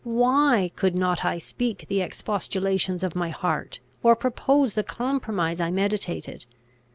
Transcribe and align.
Why 0.03 0.71
could 0.75 0.95
not 0.95 1.23
I 1.23 1.37
speak 1.37 1.85
the 1.87 2.01
expostulations 2.01 3.03
of 3.03 3.15
my 3.15 3.29
heart, 3.29 3.79
or 4.01 4.15
propose 4.15 4.73
the 4.73 4.81
compromise 4.83 5.61
I 5.61 5.69
meditated? 5.69 6.47